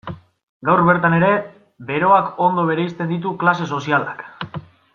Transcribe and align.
Gaur 0.69 0.79
bertan 0.87 1.15
ere 1.17 1.29
beroak 1.89 2.41
ondo 2.47 2.65
bereizten 2.71 3.13
ditu 3.13 3.35
klase 3.45 3.69
sozialak. 3.77 4.25